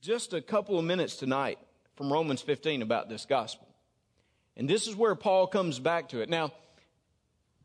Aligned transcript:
just 0.00 0.32
a 0.32 0.40
couple 0.40 0.78
of 0.78 0.84
minutes 0.84 1.16
tonight 1.16 1.58
from 1.96 2.12
Romans 2.12 2.40
15 2.42 2.82
about 2.82 3.08
this 3.08 3.26
gospel. 3.26 3.66
And 4.56 4.68
this 4.68 4.86
is 4.86 4.96
where 4.96 5.14
Paul 5.14 5.46
comes 5.46 5.78
back 5.78 6.10
to 6.10 6.20
it. 6.20 6.28
Now, 6.28 6.52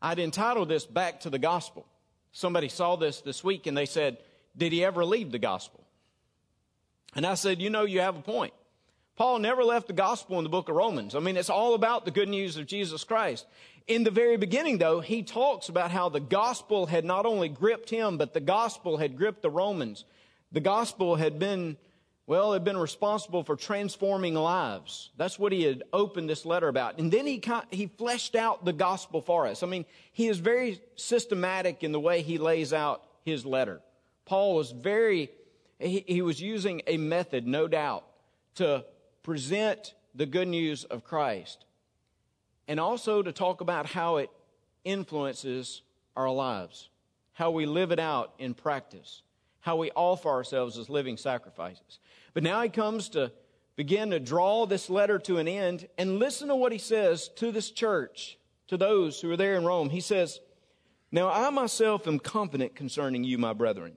I'd 0.00 0.18
entitled 0.18 0.68
this 0.68 0.86
Back 0.86 1.20
to 1.20 1.30
the 1.30 1.38
Gospel. 1.38 1.86
Somebody 2.32 2.68
saw 2.68 2.96
this 2.96 3.20
this 3.20 3.42
week 3.42 3.66
and 3.66 3.76
they 3.76 3.86
said, 3.86 4.18
Did 4.56 4.72
he 4.72 4.84
ever 4.84 5.04
leave 5.04 5.32
the 5.32 5.38
gospel? 5.38 5.84
And 7.14 7.24
I 7.24 7.34
said, 7.34 7.62
You 7.62 7.70
know, 7.70 7.84
you 7.84 8.00
have 8.00 8.16
a 8.16 8.22
point. 8.22 8.52
Paul 9.16 9.38
never 9.38 9.62
left 9.62 9.86
the 9.86 9.92
gospel 9.92 10.38
in 10.38 10.44
the 10.44 10.50
book 10.50 10.68
of 10.68 10.74
Romans. 10.74 11.14
I 11.14 11.20
mean, 11.20 11.36
it's 11.36 11.50
all 11.50 11.74
about 11.74 12.04
the 12.04 12.10
good 12.10 12.28
news 12.28 12.56
of 12.56 12.66
Jesus 12.66 13.04
Christ. 13.04 13.46
In 13.86 14.02
the 14.02 14.10
very 14.10 14.36
beginning, 14.36 14.78
though, 14.78 15.00
he 15.00 15.22
talks 15.22 15.68
about 15.68 15.92
how 15.92 16.08
the 16.08 16.20
gospel 16.20 16.86
had 16.86 17.04
not 17.04 17.24
only 17.24 17.48
gripped 17.48 17.90
him, 17.90 18.18
but 18.18 18.32
the 18.32 18.40
gospel 18.40 18.96
had 18.96 19.16
gripped 19.16 19.42
the 19.42 19.50
Romans. 19.50 20.04
The 20.50 20.60
gospel 20.60 21.16
had 21.16 21.38
been, 21.38 21.76
well, 22.26 22.54
had 22.54 22.64
been 22.64 22.78
responsible 22.78 23.42
for 23.44 23.54
transforming 23.54 24.34
lives. 24.34 25.10
That's 25.18 25.38
what 25.38 25.52
he 25.52 25.62
had 25.62 25.82
opened 25.92 26.30
this 26.30 26.46
letter 26.46 26.68
about. 26.68 26.98
And 26.98 27.12
then 27.12 27.26
he, 27.26 27.42
he 27.70 27.86
fleshed 27.86 28.34
out 28.34 28.64
the 28.64 28.72
gospel 28.72 29.20
for 29.20 29.46
us. 29.46 29.62
I 29.62 29.66
mean, 29.66 29.84
he 30.12 30.28
is 30.28 30.38
very 30.38 30.80
systematic 30.96 31.82
in 31.82 31.92
the 31.92 32.00
way 32.00 32.22
he 32.22 32.38
lays 32.38 32.72
out 32.72 33.02
his 33.24 33.44
letter. 33.44 33.82
Paul 34.24 34.54
was 34.54 34.70
very, 34.70 35.30
he, 35.78 36.02
he 36.06 36.22
was 36.22 36.40
using 36.40 36.80
a 36.86 36.96
method, 36.96 37.46
no 37.46 37.68
doubt, 37.68 38.04
to 38.54 38.86
present 39.22 39.94
the 40.14 40.24
good 40.24 40.48
news 40.48 40.84
of 40.84 41.04
Christ 41.04 41.66
and 42.68 42.80
also 42.80 43.22
to 43.22 43.32
talk 43.32 43.60
about 43.60 43.86
how 43.86 44.16
it 44.16 44.30
influences 44.84 45.82
our 46.16 46.30
lives, 46.30 46.88
how 47.32 47.50
we 47.50 47.66
live 47.66 47.90
it 47.90 47.98
out 47.98 48.32
in 48.38 48.54
practice, 48.54 49.22
how 49.60 49.76
we 49.76 49.90
offer 49.94 50.28
ourselves 50.28 50.78
as 50.78 50.88
living 50.88 51.16
sacrifices. 51.16 51.98
But 52.34 52.42
now 52.42 52.60
he 52.62 52.68
comes 52.68 53.08
to 53.10 53.32
begin 53.76 54.10
to 54.10 54.20
draw 54.20 54.66
this 54.66 54.90
letter 54.90 55.18
to 55.20 55.38
an 55.38 55.48
end 55.48 55.88
and 55.96 56.18
listen 56.18 56.48
to 56.48 56.56
what 56.56 56.72
he 56.72 56.78
says 56.78 57.28
to 57.36 57.50
this 57.50 57.70
church, 57.70 58.38
to 58.68 58.76
those 58.76 59.20
who 59.20 59.30
are 59.30 59.36
there 59.36 59.54
in 59.54 59.64
Rome. 59.64 59.90
He 59.90 60.00
says, 60.00 60.40
Now 61.10 61.30
I 61.30 61.48
myself 61.50 62.06
am 62.06 62.18
confident 62.18 62.74
concerning 62.74 63.24
you, 63.24 63.38
my 63.38 63.52
brethren, 63.52 63.96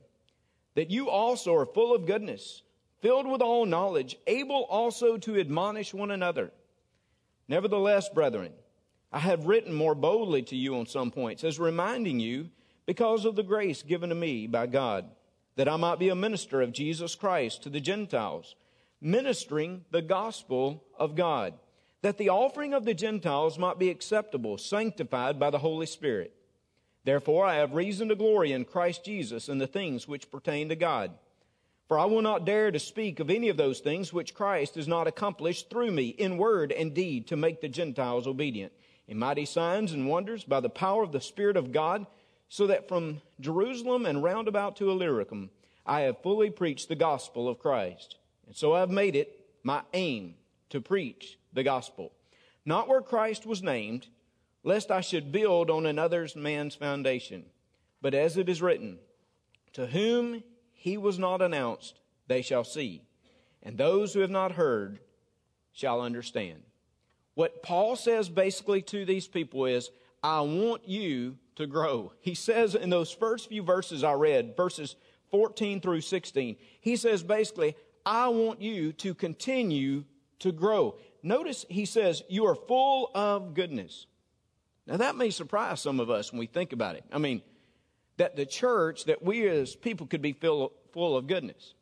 that 0.75 0.91
you 0.91 1.09
also 1.09 1.55
are 1.55 1.65
full 1.65 1.93
of 1.93 2.05
goodness 2.05 2.61
filled 3.01 3.27
with 3.27 3.41
all 3.41 3.65
knowledge, 3.65 4.17
able 4.25 4.63
also 4.63 5.17
to 5.17 5.39
admonish 5.39 5.93
one 5.93 6.11
another. 6.11 6.51
Nevertheless, 7.47 8.09
brethren, 8.09 8.51
I 9.11 9.19
have 9.19 9.45
written 9.45 9.73
more 9.73 9.95
boldly 9.95 10.41
to 10.43 10.55
you 10.55 10.75
on 10.77 10.85
some 10.85 11.11
points, 11.11 11.43
as 11.43 11.59
reminding 11.59 12.19
you, 12.19 12.49
because 12.85 13.25
of 13.25 13.35
the 13.35 13.43
grace 13.43 13.83
given 13.83 14.09
to 14.09 14.15
me 14.15 14.47
by 14.47 14.67
God, 14.67 15.09
that 15.57 15.67
I 15.67 15.75
might 15.75 15.99
be 15.99 16.07
a 16.09 16.15
minister 16.15 16.61
of 16.61 16.71
Jesus 16.71 17.13
Christ 17.13 17.61
to 17.63 17.69
the 17.69 17.81
Gentiles, 17.81 18.55
ministering 19.01 19.83
the 19.91 20.01
gospel 20.01 20.85
of 20.97 21.15
God, 21.15 21.53
that 22.01 22.17
the 22.17 22.29
offering 22.29 22.73
of 22.73 22.85
the 22.85 22.93
Gentiles 22.93 23.59
might 23.59 23.77
be 23.77 23.89
acceptable, 23.89 24.57
sanctified 24.57 25.37
by 25.37 25.49
the 25.49 25.59
Holy 25.59 25.85
Spirit. 25.85 26.33
Therefore, 27.03 27.45
I 27.45 27.55
have 27.55 27.73
reason 27.73 28.07
to 28.07 28.15
glory 28.15 28.53
in 28.53 28.63
Christ 28.63 29.03
Jesus 29.03 29.49
in 29.49 29.57
the 29.57 29.67
things 29.67 30.07
which 30.07 30.31
pertain 30.31 30.69
to 30.69 30.75
God 30.77 31.11
for 31.87 31.97
I 31.97 32.05
will 32.05 32.21
not 32.21 32.45
dare 32.45 32.69
to 32.69 32.79
speak 32.79 33.19
of 33.19 33.29
any 33.29 33.47
of 33.49 33.57
those 33.57 33.79
things 33.79 34.11
which 34.11 34.33
Christ 34.33 34.75
has 34.75 34.87
not 34.87 35.07
accomplished 35.07 35.69
through 35.69 35.91
me 35.91 36.07
in 36.09 36.37
word 36.37 36.71
and 36.71 36.93
deed 36.93 37.27
to 37.27 37.37
make 37.37 37.61
the 37.61 37.69
Gentiles 37.69 38.27
obedient, 38.27 38.73
in 39.07 39.17
mighty 39.17 39.45
signs 39.45 39.93
and 39.93 40.07
wonders 40.07 40.43
by 40.43 40.59
the 40.59 40.69
power 40.69 41.03
of 41.03 41.13
the 41.13 41.21
Spirit 41.21 41.55
of 41.55 41.71
God, 41.71 42.05
so 42.49 42.67
that 42.67 42.87
from 42.87 43.21
Jerusalem 43.39 44.05
and 44.05 44.23
round 44.23 44.47
about 44.47 44.75
to 44.77 44.89
Illyricum 44.89 45.49
I 45.85 46.01
have 46.01 46.21
fully 46.21 46.49
preached 46.49 46.89
the 46.89 46.95
gospel 46.95 47.47
of 47.47 47.59
Christ. 47.59 48.17
And 48.45 48.55
so 48.55 48.73
I 48.73 48.81
have 48.81 48.89
made 48.89 49.15
it 49.15 49.45
my 49.63 49.81
aim 49.93 50.35
to 50.69 50.81
preach 50.81 51.37
the 51.53 51.63
gospel, 51.63 52.11
not 52.65 52.89
where 52.89 53.01
Christ 53.01 53.45
was 53.45 53.63
named, 53.63 54.07
lest 54.63 54.91
I 54.91 54.99
should 54.99 55.31
build 55.31 55.69
on 55.69 55.85
another 55.85 56.27
man's 56.35 56.75
foundation, 56.75 57.45
but 58.01 58.13
as 58.13 58.35
it 58.35 58.49
is 58.49 58.61
written, 58.61 58.99
to 59.73 59.87
whom 59.87 60.43
he 60.73 60.97
was 60.97 61.17
not 61.17 61.41
announced, 61.41 61.99
they 62.27 62.41
shall 62.41 62.65
see. 62.65 63.01
And 63.63 63.77
those 63.77 64.13
who 64.13 64.19
have 64.19 64.29
not 64.29 64.53
heard 64.53 64.99
shall 65.71 66.01
understand. 66.01 66.63
What 67.33 67.63
Paul 67.63 67.95
says 67.95 68.29
basically 68.29 68.81
to 68.83 69.05
these 69.05 69.27
people 69.27 69.65
is, 69.65 69.89
I 70.21 70.41
want 70.41 70.87
you 70.87 71.37
to 71.57 71.67
grow. 71.67 72.13
He 72.21 72.35
says 72.35 72.75
in 72.75 72.89
those 72.89 73.11
first 73.11 73.49
few 73.49 73.63
verses 73.63 74.03
I 74.03 74.13
read, 74.13 74.55
verses 74.55 74.95
14 75.31 75.81
through 75.81 76.01
16, 76.01 76.55
he 76.79 76.95
says 76.95 77.23
basically, 77.23 77.75
I 78.05 78.29
want 78.29 78.61
you 78.61 78.93
to 78.93 79.13
continue 79.13 80.05
to 80.39 80.51
grow. 80.51 80.95
Notice 81.21 81.65
he 81.67 81.85
says, 81.85 82.23
You 82.29 82.45
are 82.45 82.55
full 82.55 83.11
of 83.13 83.53
goodness. 83.53 84.05
Now 84.85 84.97
that 84.97 85.15
may 85.15 85.31
surprise 85.31 85.81
some 85.81 85.99
of 85.99 86.09
us 86.09 86.31
when 86.31 86.39
we 86.39 86.45
think 86.45 86.73
about 86.73 86.95
it. 86.95 87.03
I 87.11 87.17
mean, 87.17 87.41
that 88.17 88.35
the 88.35 88.45
church, 88.45 89.05
that 89.05 89.23
we 89.23 89.47
as 89.47 89.75
people 89.75 90.07
could 90.07 90.21
be 90.21 90.33
full, 90.33 90.73
full 90.93 91.17
of 91.17 91.27
goodness. 91.27 91.73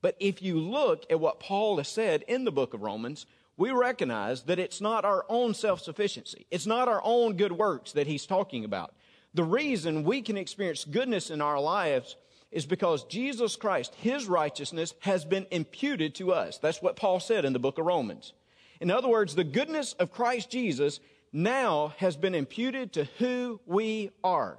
But 0.00 0.16
if 0.18 0.42
you 0.42 0.58
look 0.58 1.04
at 1.10 1.20
what 1.20 1.38
Paul 1.38 1.76
has 1.76 1.88
said 1.88 2.24
in 2.26 2.44
the 2.44 2.50
book 2.50 2.74
of 2.74 2.82
Romans, 2.82 3.26
we 3.56 3.70
recognize 3.70 4.42
that 4.44 4.58
it's 4.58 4.80
not 4.80 5.04
our 5.04 5.24
own 5.28 5.54
self 5.54 5.80
sufficiency. 5.80 6.46
It's 6.50 6.66
not 6.66 6.88
our 6.88 7.00
own 7.04 7.36
good 7.36 7.52
works 7.52 7.92
that 7.92 8.06
he's 8.06 8.26
talking 8.26 8.64
about. 8.64 8.94
The 9.34 9.44
reason 9.44 10.04
we 10.04 10.22
can 10.22 10.36
experience 10.36 10.84
goodness 10.84 11.30
in 11.30 11.40
our 11.40 11.60
lives 11.60 12.16
is 12.50 12.66
because 12.66 13.04
Jesus 13.04 13.56
Christ, 13.56 13.94
his 13.96 14.26
righteousness, 14.26 14.94
has 15.00 15.24
been 15.24 15.46
imputed 15.50 16.14
to 16.16 16.32
us. 16.32 16.58
That's 16.58 16.82
what 16.82 16.96
Paul 16.96 17.18
said 17.18 17.44
in 17.44 17.54
the 17.54 17.58
book 17.58 17.78
of 17.78 17.86
Romans. 17.86 18.34
In 18.80 18.90
other 18.90 19.08
words, 19.08 19.34
the 19.34 19.44
goodness 19.44 19.94
of 19.94 20.12
Christ 20.12 20.50
Jesus 20.50 21.00
now 21.32 21.94
has 21.96 22.16
been 22.16 22.34
imputed 22.34 22.92
to 22.92 23.04
who 23.18 23.58
we 23.64 24.10
are. 24.22 24.58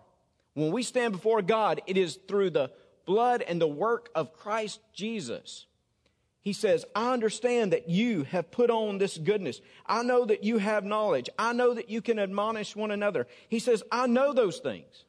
When 0.56 0.72
we 0.72 0.82
stand 0.82 1.14
before 1.14 1.42
God, 1.42 1.82
it 1.86 1.98
is 1.98 2.18
through 2.28 2.50
the 2.50 2.72
blood 3.06 3.44
and 3.44 3.62
the 3.62 3.68
work 3.68 4.10
of 4.16 4.34
Christ 4.34 4.80
Jesus. 4.94 5.68
He 6.44 6.52
says, 6.52 6.84
I 6.94 7.14
understand 7.14 7.72
that 7.72 7.88
you 7.88 8.24
have 8.24 8.52
put 8.52 8.70
on 8.70 8.98
this 8.98 9.18
goodness. 9.18 9.62
I 9.86 10.04
know 10.04 10.26
that 10.26 10.44
you 10.44 10.58
have 10.58 10.84
knowledge. 10.84 11.30
I 11.40 11.54
know 11.54 11.74
that 11.74 11.90
you 11.90 12.02
can 12.02 12.20
admonish 12.20 12.76
one 12.76 12.92
another. 12.92 13.28
He 13.48 13.60
says, 13.60 13.82
I 13.90 14.08
know 14.08 14.34
those 14.34 14.60
things. 14.60 15.06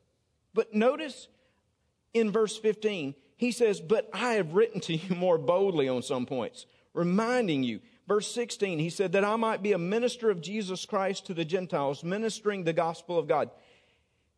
But 0.54 0.74
notice 0.74 1.26
in 2.12 2.30
verse 2.30 2.56
15, 2.56 3.16
he 3.36 3.50
says, 3.50 3.80
But 3.80 4.08
I 4.14 4.34
have 4.34 4.54
written 4.54 4.80
to 4.82 4.94
you 4.94 5.16
more 5.16 5.36
boldly 5.36 5.88
on 5.88 6.02
some 6.02 6.24
points, 6.24 6.66
reminding 6.92 7.64
you. 7.64 7.80
Verse 8.06 8.32
16, 8.32 8.78
he 8.78 8.90
said, 8.90 9.10
That 9.10 9.24
I 9.24 9.34
might 9.34 9.60
be 9.60 9.72
a 9.72 9.78
minister 9.78 10.30
of 10.30 10.40
Jesus 10.40 10.86
Christ 10.86 11.26
to 11.26 11.34
the 11.34 11.44
Gentiles, 11.44 12.04
ministering 12.04 12.62
the 12.62 12.72
gospel 12.72 13.18
of 13.18 13.26
God 13.26 13.50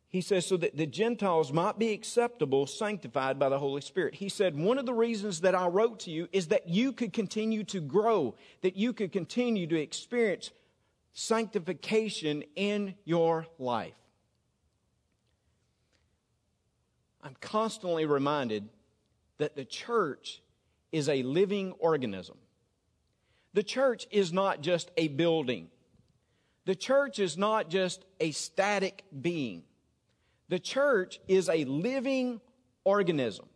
he 0.08 0.20
says, 0.20 0.46
so 0.46 0.56
that 0.56 0.76
the 0.76 0.86
Gentiles 0.86 1.52
might 1.52 1.78
be 1.78 1.92
acceptable, 1.92 2.66
sanctified 2.66 3.38
by 3.38 3.48
the 3.48 3.58
Holy 3.58 3.80
Spirit. 3.80 4.14
He 4.14 4.28
said, 4.28 4.56
one 4.56 4.78
of 4.78 4.86
the 4.86 4.94
reasons 4.94 5.40
that 5.40 5.54
I 5.54 5.66
wrote 5.66 6.00
to 6.00 6.10
you 6.10 6.28
is 6.32 6.48
that 6.48 6.68
you 6.68 6.92
could 6.92 7.12
continue 7.12 7.64
to 7.64 7.80
grow, 7.80 8.36
that 8.62 8.76
you 8.76 8.92
could 8.92 9.12
continue 9.12 9.66
to 9.66 9.80
experience 9.80 10.52
sanctification 11.12 12.44
in 12.54 12.94
your 13.04 13.46
life. 13.58 13.94
I'm 17.22 17.36
constantly 17.40 18.06
reminded 18.06 18.68
that 19.38 19.56
the 19.56 19.64
church 19.64 20.40
is 20.92 21.08
a 21.08 21.24
living 21.24 21.72
organism. 21.78 22.38
The 23.54 23.64
church 23.64 24.06
is 24.10 24.32
not 24.32 24.60
just 24.60 24.90
a 24.96 25.08
building. 25.08 25.68
The 26.64 26.76
church 26.76 27.18
is 27.18 27.36
not 27.36 27.68
just 27.68 28.04
a 28.20 28.30
static 28.30 29.04
being. 29.20 29.64
The 30.48 30.58
church 30.58 31.20
is 31.26 31.48
a 31.48 31.64
living 31.64 32.40
organism 32.84 33.46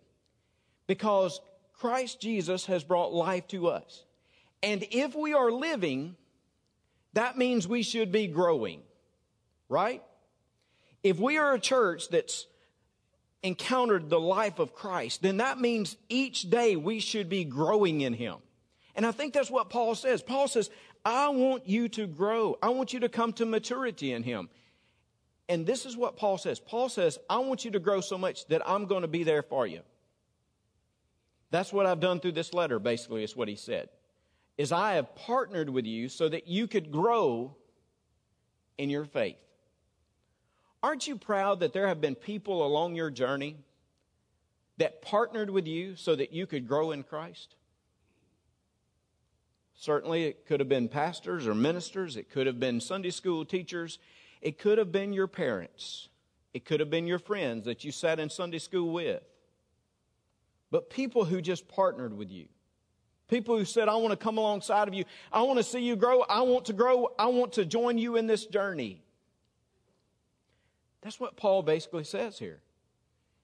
because 0.87 1.41
Christ 1.75 2.21
Jesus 2.21 2.67
has 2.67 2.85
brought 2.85 3.13
life 3.13 3.47
to 3.49 3.69
us. 3.69 4.05
And 4.63 4.85
if 4.91 5.15
we 5.15 5.33
are 5.33 5.51
living, 5.51 6.17
that 7.15 7.39
means 7.39 7.67
we 7.67 7.83
should 7.83 8.13
be 8.13 8.27
growing, 8.27 8.83
right? 9.69 10.03
If 11.03 11.19
we 11.19 11.39
are 11.39 11.55
a 11.55 11.61
church 11.61 12.09
that's 12.09 12.47
encountered 13.43 14.11
the 14.11 14.21
life 14.21 14.59
of 14.59 14.75
Christ, 14.75 15.23
then 15.23 15.39
that 15.39 15.59
means 15.59 15.97
each 16.09 16.51
day 16.51 16.77
we 16.77 17.01
should 17.01 17.29
be 17.29 17.45
growing 17.45 18.03
in 18.03 18.13
Him. 18.13 18.37
And 18.95 19.07
I 19.07 19.13
think 19.13 19.33
that's 19.33 19.51
what 19.51 19.71
Paul 19.71 19.95
says. 19.95 20.23
Paul 20.23 20.49
says, 20.49 20.69
I 21.05 21.31
want 21.31 21.67
you 21.67 21.89
to 21.91 22.07
grow. 22.07 22.59
I 22.63 22.69
want 22.71 22.93
you 22.93 23.01
to 23.01 23.09
come 23.09 23.33
to 23.35 23.47
maturity 23.47 24.13
in 24.13 24.23
Him. 24.23 24.51
And 25.51 25.67
this 25.67 25.85
is 25.85 25.97
what 25.97 26.17
Paul 26.17 26.39
says. 26.39 26.61
Paul 26.61 26.89
says, 26.89 27.19
I 27.29 27.39
want 27.39 27.65
you 27.65 27.73
to 27.73 27.81
grow 27.81 28.01
so 28.01 28.17
much 28.17 28.47
that 28.47 28.63
I'm 28.65 28.87
going 28.87 29.03
to 29.03 29.09
be 29.09 29.25
there 29.25 29.43
for 29.43 29.67
you. 29.67 29.81
That's 31.51 31.73
what 31.73 31.87
I've 31.87 31.99
done 31.99 32.21
through 32.21 32.33
this 32.33 32.55
letter, 32.55 32.79
basically, 32.79 33.25
is 33.25 33.35
what 33.35 33.49
he 33.49 33.57
said. 33.57 33.89
Is 34.57 34.71
I 34.71 34.93
have 34.93 35.17
partnered 35.17 35.69
with 35.69 35.87
you 35.87 36.09
so 36.09 36.29
that 36.29 36.47
you 36.47 36.69
could 36.69 36.93
grow 36.93 37.57
in 38.79 38.91
your 38.91 39.05
faith. 39.05 39.39
Aren't 40.85 41.09
you 41.09 41.17
proud 41.17 41.59
that 41.61 41.73
there 41.73 41.89
have 41.89 42.01
been 42.01 42.15
people 42.15 42.65
along 42.65 42.95
your 42.95 43.11
journey 43.11 43.57
that 44.77 45.03
partnered 45.03 45.51
with 45.51 45.67
you 45.67 45.97
so 45.97 46.15
that 46.15 46.33
you 46.33 46.47
could 46.47 46.69
grow 46.69 46.93
in 46.93 47.03
Christ? 47.03 47.57
Certainly, 49.75 50.27
it 50.27 50.47
could 50.47 50.61
have 50.61 50.69
been 50.69 50.89
pastors 50.89 51.49
or 51.49 51.57
ministers, 51.57 52.17
it 52.17 52.31
could 52.31 52.47
have 52.47 52.61
been 52.61 52.81
Sunday 52.81 53.11
school 53.11 53.45
teachers, 53.45 53.99
it 54.41 54.59
could 54.59 54.79
have 54.79 54.91
been 54.91 55.13
your 55.13 55.27
parents, 55.27 56.09
it 56.55 56.65
could 56.65 56.81
have 56.81 56.91
been 56.91 57.07
your 57.07 57.19
friends 57.19 57.67
that 57.67 57.85
you 57.85 57.93
sat 57.93 58.19
in 58.19 58.31
Sunday 58.31 58.59
school 58.59 58.93
with. 58.93 59.23
But 60.71 60.89
people 60.89 61.25
who 61.25 61.41
just 61.41 61.69
partnered 61.69 62.17
with 62.17 62.31
you, 62.31 62.47
people 63.29 63.57
who 63.57 63.65
said, 63.65 63.89
I 63.89 63.97
want 63.97 64.13
to 64.13 64.17
come 64.17 64.39
alongside 64.39 64.89
of 64.89 64.95
you, 64.95 65.05
I 65.33 65.43
want 65.43 65.59
to 65.59 65.65
see 65.65 65.81
you 65.81 65.97
grow, 65.97 66.21
I 66.23 66.43
want 66.43 66.67
to 66.67 66.73
grow, 66.73 67.09
I 67.19 67.27
want 67.27 67.55
to 67.55 67.65
join 67.65 67.99
you 67.99 68.17
in 68.17 68.27
this 68.27 68.47
journey. 68.47 69.03
That's 71.03 71.19
what 71.19 71.37
Paul 71.37 71.63
basically 71.63 72.05
says 72.05 72.39
here. 72.39 72.61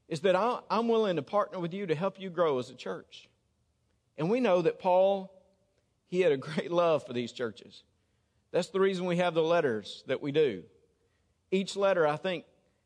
Is 0.08 0.20
that 0.20 0.37
I'm 0.70 0.88
willing 0.88 1.16
to 1.16 1.22
partner 1.22 1.58
with 1.58 1.75
you 1.75 1.87
to 1.87 1.94
help 1.94 2.20
you 2.20 2.31
grow 2.31 2.58
as 2.58 2.70
a 2.70 2.75
church. 2.75 3.28
And 4.16 4.31
we 4.31 4.40
know 4.40 4.62
that 4.62 4.78
Paul, 4.78 5.32
he 6.06 6.20
had 6.20 6.32
a 6.32 6.37
great 6.37 6.70
love 6.70 7.04
for 7.04 7.12
these 7.12 7.32
churches. 7.32 7.82
That's 8.52 8.69
the 8.69 8.81
reason 8.81 9.06
we 9.06 9.16
have 9.16 9.34
the 9.34 9.42
letters 9.42 10.04
that 10.06 10.22
we 10.22 10.32
do. 10.32 10.62
Each 11.50 11.76
letter, 11.76 12.06
I 12.06 12.16
think, 12.16 12.44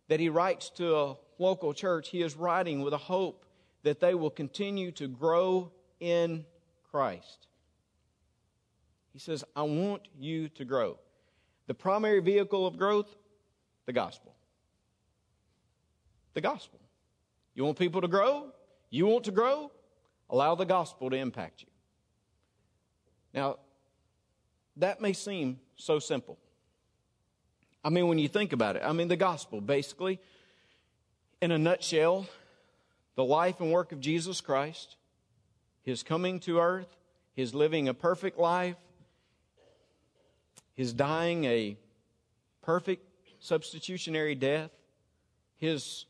that 0.08 0.20
he 0.20 0.28
writes 0.28 0.70
to 0.70 0.96
a 0.96 1.16
local 1.38 1.72
church, 1.72 2.08
he 2.08 2.22
is 2.22 2.36
writing 2.36 2.82
with 2.82 2.92
a 2.92 2.98
hope 2.98 3.44
that 3.82 4.00
they 4.00 4.14
will 4.14 4.30
continue 4.30 4.90
to 4.92 5.08
grow 5.08 5.72
in 6.00 6.44
Christ. 6.90 7.46
He 9.12 9.18
says, 9.18 9.44
I 9.56 9.62
want 9.62 10.02
you 10.18 10.48
to 10.50 10.64
grow. 10.64 10.98
The 11.66 11.74
primary 11.74 12.20
vehicle 12.20 12.66
of 12.66 12.76
growth, 12.76 13.14
the 13.86 13.92
gospel 13.92 14.34
the 16.34 16.40
gospel. 16.40 16.80
You 17.54 17.64
want 17.64 17.78
people 17.78 18.00
to 18.00 18.08
grow? 18.08 18.52
You 18.90 19.06
want 19.06 19.24
to 19.24 19.30
grow? 19.30 19.70
Allow 20.28 20.54
the 20.54 20.64
gospel 20.64 21.10
to 21.10 21.16
impact 21.16 21.62
you. 21.62 21.68
Now, 23.34 23.56
that 24.76 25.00
may 25.00 25.12
seem 25.12 25.58
so 25.76 25.98
simple. 25.98 26.38
I 27.82 27.88
mean, 27.88 28.08
when 28.08 28.18
you 28.18 28.28
think 28.28 28.52
about 28.52 28.76
it, 28.76 28.82
I 28.84 28.92
mean, 28.92 29.08
the 29.08 29.16
gospel, 29.16 29.60
basically, 29.60 30.20
in 31.40 31.50
a 31.50 31.58
nutshell, 31.58 32.26
the 33.16 33.24
life 33.24 33.60
and 33.60 33.72
work 33.72 33.92
of 33.92 34.00
Jesus 34.00 34.40
Christ, 34.40 34.96
his 35.82 36.02
coming 36.02 36.40
to 36.40 36.58
earth, 36.58 36.96
his 37.34 37.54
living 37.54 37.88
a 37.88 37.94
perfect 37.94 38.38
life, 38.38 38.76
his 40.74 40.92
dying 40.92 41.44
a 41.44 41.76
perfect 42.62 43.06
substitutionary 43.38 44.34
death, 44.34 44.70
his 45.56 46.04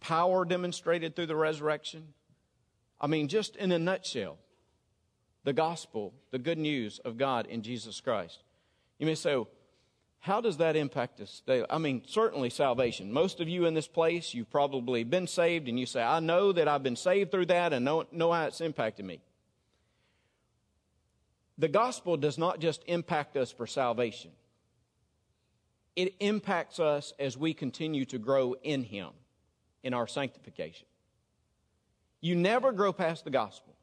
power 0.00 0.44
demonstrated 0.44 1.16
through 1.16 1.26
the 1.26 1.36
resurrection. 1.36 2.14
I 3.00 3.08
mean, 3.08 3.28
just 3.28 3.56
in 3.56 3.72
a 3.72 3.78
nutshell, 3.78 4.38
the 5.44 5.52
gospel, 5.52 6.14
the 6.30 6.38
good 6.38 6.58
news 6.58 6.98
of 7.00 7.16
God 7.16 7.46
in 7.46 7.62
Jesus 7.62 8.00
Christ. 8.00 8.42
You 8.98 9.06
may 9.06 9.14
say, 9.14 9.36
how 10.20 10.40
does 10.40 10.56
that 10.56 10.76
impact 10.76 11.20
us 11.20 11.42
daily? 11.46 11.66
I 11.70 11.78
mean, 11.78 12.02
certainly 12.06 12.50
salvation. 12.50 13.12
Most 13.12 13.40
of 13.40 13.48
you 13.48 13.66
in 13.66 13.74
this 13.74 13.86
place, 13.86 14.34
you've 14.34 14.50
probably 14.50 15.04
been 15.04 15.26
saved, 15.26 15.68
and 15.68 15.78
you 15.78 15.86
say, 15.86 16.02
I 16.02 16.20
know 16.20 16.52
that 16.52 16.66
I've 16.66 16.82
been 16.82 16.96
saved 16.96 17.30
through 17.30 17.46
that 17.46 17.72
and 17.72 17.84
know, 17.84 18.04
know 18.10 18.32
how 18.32 18.46
it's 18.46 18.60
impacted 18.60 19.06
me. 19.06 19.20
The 21.56 21.68
gospel 21.68 22.16
does 22.16 22.38
not 22.38 22.60
just 22.60 22.82
impact 22.86 23.36
us 23.36 23.50
for 23.50 23.66
salvation, 23.66 24.32
it 25.96 26.14
impacts 26.20 26.78
us 26.78 27.12
as 27.18 27.36
we 27.36 27.54
continue 27.54 28.04
to 28.06 28.18
grow 28.18 28.54
in 28.62 28.84
Him 28.84 29.10
in 29.82 29.94
our 29.94 30.06
sanctification. 30.06 30.86
You 32.20 32.34
never 32.34 32.72
grow 32.72 32.92
past 32.92 33.24
the 33.24 33.30
gospel. 33.30 33.74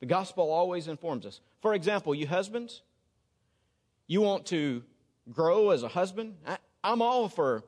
The 0.00 0.06
gospel 0.06 0.50
always 0.50 0.88
informs 0.88 1.26
us. 1.26 1.40
For 1.60 1.74
example, 1.74 2.14
you 2.14 2.26
husbands, 2.26 2.82
you 4.06 4.20
want 4.22 4.46
to 4.46 4.82
grow 5.32 5.70
as 5.70 5.82
a 5.82 5.88
husband. 5.88 6.36
I, 6.46 6.58
am 6.84 7.02
all 7.02 7.28
for 7.28 7.64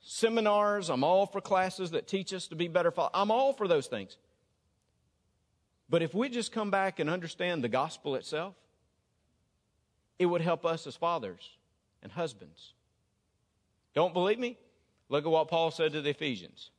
seminars, 0.00 0.90
I'm 0.90 1.04
all 1.04 1.26
for 1.26 1.40
classes 1.40 1.92
that 1.92 2.08
teach 2.08 2.32
us 2.32 2.48
to 2.48 2.56
be 2.56 2.68
better 2.68 2.90
fathers. 2.90 3.12
I'm 3.14 3.30
all 3.30 3.52
for 3.52 3.68
those 3.68 3.86
things. 3.86 4.16
But 5.88 6.02
if 6.02 6.14
we 6.14 6.28
just 6.28 6.52
come 6.52 6.70
back 6.70 6.98
and 6.98 7.10
understand 7.10 7.62
the 7.62 7.68
gospel 7.68 8.14
itself, 8.14 8.54
it 10.18 10.26
would 10.26 10.40
help 10.40 10.64
us 10.64 10.86
as 10.86 10.96
fathers 10.96 11.56
and 12.02 12.10
husbands. 12.10 12.72
Don't 13.94 14.14
believe 14.14 14.38
me? 14.38 14.56
Look 15.08 15.26
at 15.26 15.30
what 15.30 15.48
Paul 15.48 15.70
said 15.70 15.92
to 15.92 16.00
the 16.00 16.10
Ephesians. 16.10 16.70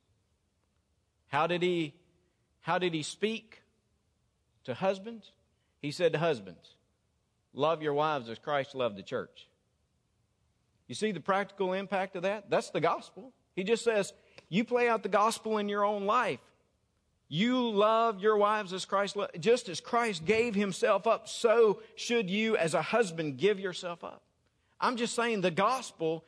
How 1.28 1.46
did 1.46 1.62
he, 1.62 1.94
how 2.60 2.78
did 2.78 2.92
he 2.92 3.02
speak 3.02 3.62
to 4.64 4.74
husbands? 4.74 5.30
He 5.80 5.92
said 5.92 6.12
to 6.14 6.18
husbands, 6.18 6.74
Love 7.52 7.82
your 7.82 7.94
wives 7.94 8.28
as 8.28 8.38
Christ 8.38 8.74
loved 8.74 8.96
the 8.96 9.02
church. 9.02 9.48
You 10.86 10.94
see 10.94 11.12
the 11.12 11.20
practical 11.20 11.72
impact 11.72 12.16
of 12.16 12.22
that? 12.22 12.50
That's 12.50 12.70
the 12.70 12.80
gospel. 12.80 13.32
He 13.56 13.64
just 13.64 13.84
says, 13.84 14.12
You 14.48 14.64
play 14.64 14.88
out 14.88 15.02
the 15.02 15.08
gospel 15.08 15.58
in 15.58 15.68
your 15.68 15.84
own 15.84 16.04
life. 16.04 16.40
You 17.28 17.70
love 17.70 18.20
your 18.20 18.36
wives 18.36 18.72
as 18.72 18.84
Christ 18.84 19.16
loved. 19.16 19.40
Just 19.40 19.68
as 19.68 19.80
Christ 19.80 20.24
gave 20.24 20.54
himself 20.54 21.06
up, 21.06 21.28
so 21.28 21.80
should 21.96 22.28
you, 22.28 22.56
as 22.56 22.74
a 22.74 22.82
husband, 22.82 23.38
give 23.38 23.58
yourself 23.58 24.04
up. 24.04 24.22
I'm 24.78 24.96
just 24.96 25.14
saying 25.14 25.40
the 25.40 25.50
gospel 25.50 26.24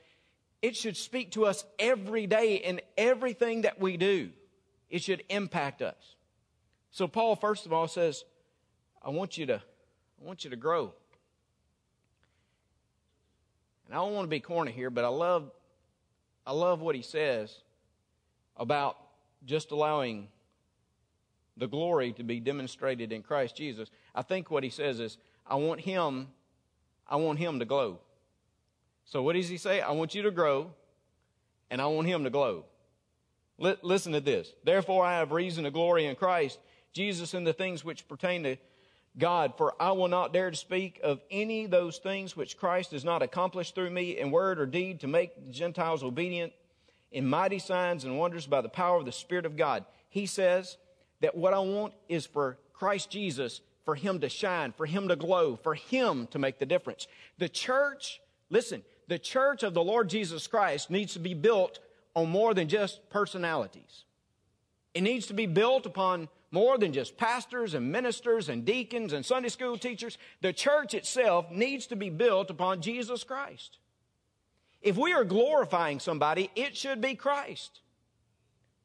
it 0.63 0.75
should 0.75 0.97
speak 0.97 1.33
to 1.33 1.45
us 1.45 1.65
every 1.79 2.27
day 2.27 2.57
in 2.57 2.81
everything 2.97 3.63
that 3.63 3.79
we 3.79 3.97
do. 3.97 4.31
It 4.89 5.03
should 5.03 5.23
impact 5.29 5.83
us. 5.83 6.17
So 6.91 7.07
Paul, 7.07 7.37
first 7.37 7.67
of 7.67 7.73
all, 7.73 7.89
says, 7.89 8.25
I 9.03 9.11
want 9.11 9.37
you 9.37 9.47
to, 9.47 9.57
I 9.57 10.25
want 10.25 10.45
you 10.45 10.51
to 10.51 10.57
grow. 10.57 10.95
And 13.87 13.95
I 13.95 13.99
don't 13.99 14.13
want 14.13 14.27
to 14.27 14.31
be 14.31 14.41
corny 14.41 14.73
here, 14.73 14.91
but 14.91 15.05
I 15.05 15.09
love, 15.09 15.51
I 16.47 16.53
love 16.53 16.81
what 16.81 16.95
he 16.95 17.03
says 17.03 17.57
about 18.57 18.97
just 19.45 19.71
allowing 19.71 20.29
the 21.57 21.69
glory 21.69 22.13
to 22.13 22.23
be 22.23 22.41
demonstrated 22.41 23.13
in 23.13 23.23
Christ 23.23 23.57
Jesus. 23.57 23.91
I 24.15 24.23
think 24.23 24.51
what 24.51 24.65
he 24.65 24.71
says 24.71 25.01
is, 25.01 25.19
I 25.47 25.55
want 25.55 25.81
him, 25.81 26.29
I 27.09 27.17
want 27.17 27.39
him 27.39 27.61
to 27.61 27.65
glow. 27.65 28.01
So 29.05 29.23
what 29.23 29.37
does 29.37 29.49
he 29.49 29.57
say? 29.57 29.81
I 29.81 29.93
want 29.93 30.15
you 30.15 30.23
to 30.23 30.31
grow, 30.31 30.73
and 31.71 31.81
I 31.81 31.87
want 31.87 32.09
him 32.09 32.25
to 32.25 32.31
glow. 32.31 32.65
Listen 33.59 34.13
to 34.13 34.21
this. 34.21 34.53
Therefore, 34.65 35.05
I 35.05 35.19
have 35.19 35.33
reason 35.33 35.65
to 35.65 35.71
glory 35.71 36.07
in 36.07 36.17
Christ, 36.17 36.59
Jesus, 36.93 37.33
in 37.33 37.45
the 37.45 37.53
things 37.53 37.85
which 37.85 38.09
pertain 38.09 38.43
to 38.43 38.57
God, 39.19 39.55
for 39.57 39.75
I 39.81 39.93
will 39.93 40.09
not 40.09 40.33
dare 40.33 40.51
to 40.51 40.57
speak 40.57 41.01
of 41.03 41.21
any 41.31 41.67
those 41.67 41.99
things 41.99 42.37
which 42.37 42.59
Christ 42.59 42.91
has 42.91 43.05
not 43.05 43.23
accomplished 43.23 43.75
through 43.75 43.91
me 43.91 44.19
in 44.19 44.31
word 44.31 44.61
or 44.61 44.67
deed 44.67 45.01
to 45.01 45.07
make 45.07 45.47
the 45.47 45.53
Gentiles 45.53 46.03
obedient 46.03 46.53
in 47.11 47.27
mighty 47.27 47.59
signs 47.59 48.05
and 48.05 48.19
wonders 48.19 48.47
by 48.47 48.61
the 48.61 48.69
power 48.69 48.99
of 48.99 49.07
the 49.07 49.13
Spirit 49.13 49.47
of 49.47 49.57
God. 49.57 49.85
He 50.11 50.27
says 50.27 50.77
that 51.21 51.35
what 51.35 51.55
I 51.55 51.61
want 51.61 51.95
is 52.09 52.27
for 52.27 52.59
Christ 52.75 53.11
Jesus, 53.11 53.63
for 53.85 53.95
him 53.95 54.21
to 54.21 54.29
shine, 54.29 54.73
for 54.77 54.85
him 54.85 55.09
to 55.09 55.17
glow, 55.17 55.57
for 55.57 55.75
him 55.75 56.27
to 56.29 56.39
make 56.39 56.59
the 56.59 56.67
difference. 56.67 57.07
The 57.39 57.49
church, 57.49 58.21
listen, 58.51 58.83
the 59.09 59.19
church 59.19 59.63
of 59.63 59.73
the 59.73 59.83
Lord 59.83 60.11
Jesus 60.11 60.47
Christ 60.47 60.91
needs 60.91 61.15
to 61.15 61.19
be 61.19 61.33
built 61.35 61.79
on 62.15 62.29
more 62.29 62.53
than 62.53 62.69
just 62.69 63.09
personalities. 63.09 64.05
It 64.93 65.03
needs 65.03 65.27
to 65.27 65.35
be 65.35 65.47
built 65.47 65.87
upon 65.87 66.29
more 66.51 66.79
than 66.79 66.93
just 66.93 67.17
pastors 67.17 67.75
and 67.75 67.91
ministers 67.91 68.49
and 68.49 68.65
deacons 68.65 69.13
and 69.13 69.25
Sunday 69.25 69.49
school 69.49 69.77
teachers. 69.77 70.19
The 70.41 70.53
church 70.53 70.95
itself 70.95 71.51
needs 71.51 71.87
to 71.89 71.97
be 71.97 72.11
built 72.11 72.51
upon 72.51 72.81
Jesus 72.81 73.25
Christ. 73.25 73.79
If 74.81 74.97
we 74.97 75.13
are 75.13 75.25
glorifying 75.25 75.99
somebody, 75.99 76.51
it 76.55 76.77
should 76.77 77.01
be 77.01 77.15
Christ. 77.15 77.81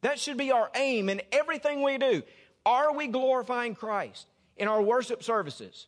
That 0.02 0.20
should 0.20 0.38
be 0.38 0.52
our 0.52 0.72
aim 0.76 1.10
in 1.10 1.22
everything 1.32 1.84
we 1.84 1.98
do. 1.98 2.24
Are 2.66 2.94
we 2.94 3.08
glorifying 3.08 3.76
Christ 3.76 4.26
in 4.58 4.68
our 4.68 4.82
worship 4.82 5.24
services, 5.24 5.88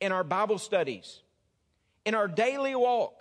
in 0.00 0.12
our 0.12 0.24
Bible 0.24 0.58
studies, 0.58 1.20
in 2.04 2.14
our 2.14 2.28
daily 2.28 2.74
walk, 2.74 3.14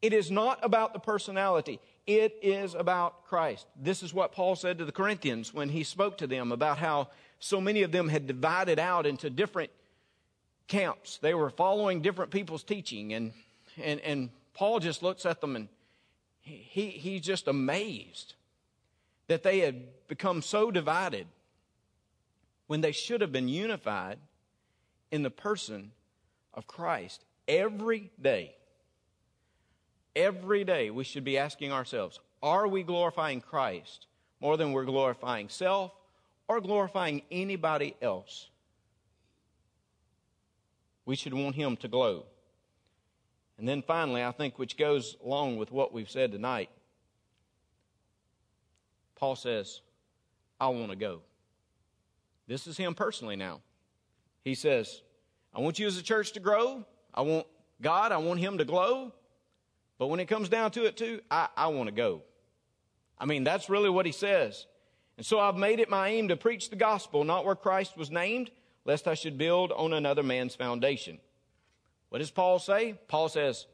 it 0.00 0.12
is 0.12 0.30
not 0.30 0.58
about 0.62 0.92
the 0.92 0.98
personality. 0.98 1.78
It 2.06 2.38
is 2.42 2.74
about 2.74 3.26
Christ. 3.26 3.66
This 3.76 4.02
is 4.02 4.12
what 4.12 4.32
Paul 4.32 4.56
said 4.56 4.78
to 4.78 4.84
the 4.84 4.92
Corinthians 4.92 5.54
when 5.54 5.68
he 5.68 5.84
spoke 5.84 6.18
to 6.18 6.26
them 6.26 6.50
about 6.50 6.78
how 6.78 7.08
so 7.38 7.60
many 7.60 7.82
of 7.82 7.92
them 7.92 8.08
had 8.08 8.26
divided 8.26 8.78
out 8.78 9.06
into 9.06 9.30
different 9.30 9.70
camps. 10.66 11.18
They 11.18 11.34
were 11.34 11.50
following 11.50 12.02
different 12.02 12.30
people's 12.30 12.64
teaching. 12.64 13.12
And, 13.12 13.32
and, 13.80 14.00
and 14.00 14.30
Paul 14.54 14.80
just 14.80 15.02
looks 15.02 15.24
at 15.26 15.40
them 15.40 15.54
and 15.54 15.68
he, 16.40 16.88
he's 16.88 17.22
just 17.22 17.46
amazed 17.46 18.34
that 19.28 19.42
they 19.42 19.60
had 19.60 20.08
become 20.08 20.42
so 20.42 20.70
divided 20.70 21.26
when 22.66 22.80
they 22.80 22.92
should 22.92 23.20
have 23.20 23.32
been 23.32 23.48
unified 23.48 24.18
in 25.10 25.22
the 25.22 25.30
person 25.30 25.92
of 26.54 26.66
Christ 26.66 27.24
every 27.46 28.10
day, 28.20 28.54
every 30.14 30.64
day 30.64 30.90
we 30.90 31.04
should 31.04 31.24
be 31.24 31.38
asking 31.38 31.72
ourselves 31.72 32.20
are 32.42 32.66
we 32.66 32.82
glorifying 32.82 33.40
Christ 33.40 34.06
more 34.40 34.56
than 34.56 34.72
we're 34.72 34.84
glorifying 34.84 35.48
self 35.48 35.92
or 36.48 36.60
glorifying 36.60 37.22
anybody 37.30 37.94
else? 38.02 38.48
We 41.04 41.16
should 41.16 41.34
want 41.34 41.54
him 41.54 41.76
to 41.78 41.88
glow. 41.88 42.26
And 43.58 43.68
then 43.68 43.82
finally, 43.82 44.24
I 44.24 44.32
think, 44.32 44.58
which 44.58 44.76
goes 44.76 45.16
along 45.24 45.56
with 45.56 45.70
what 45.70 45.92
we've 45.92 46.10
said 46.10 46.32
tonight, 46.32 46.68
Paul 49.14 49.36
says, 49.36 49.80
I 50.60 50.68
want 50.68 50.90
to 50.90 50.96
go. 50.96 51.20
This 52.48 52.66
is 52.66 52.76
him 52.76 52.94
personally 52.94 53.36
now. 53.36 53.60
He 54.42 54.56
says, 54.56 55.02
I 55.54 55.60
want 55.60 55.78
you 55.78 55.86
as 55.86 55.96
a 55.96 56.02
church 56.02 56.32
to 56.32 56.40
grow. 56.40 56.84
I 57.14 57.20
want 57.22 57.46
God, 57.80 58.10
I 58.10 58.16
want 58.16 58.40
him 58.40 58.58
to 58.58 58.64
glow. 58.64 59.12
But 60.02 60.08
when 60.08 60.18
it 60.18 60.26
comes 60.26 60.48
down 60.48 60.72
to 60.72 60.84
it, 60.84 60.96
too, 60.96 61.20
I, 61.30 61.46
I 61.56 61.68
want 61.68 61.86
to 61.86 61.94
go. 61.94 62.22
I 63.16 63.24
mean, 63.24 63.44
that's 63.44 63.70
really 63.70 63.88
what 63.88 64.04
he 64.04 64.10
says. 64.10 64.66
And 65.16 65.24
so 65.24 65.38
I've 65.38 65.54
made 65.54 65.78
it 65.78 65.88
my 65.88 66.08
aim 66.08 66.26
to 66.26 66.36
preach 66.36 66.70
the 66.70 66.74
gospel, 66.74 67.22
not 67.22 67.44
where 67.44 67.54
Christ 67.54 67.96
was 67.96 68.10
named, 68.10 68.50
lest 68.84 69.06
I 69.06 69.14
should 69.14 69.38
build 69.38 69.70
on 69.70 69.92
another 69.92 70.24
man's 70.24 70.56
foundation. 70.56 71.20
What 72.08 72.18
does 72.18 72.32
Paul 72.32 72.58
say? 72.58 72.98
Paul 73.06 73.28
says, 73.28 73.66